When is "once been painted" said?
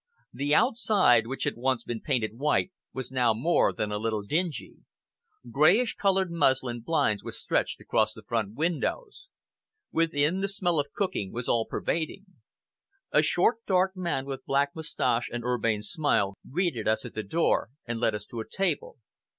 1.57-2.35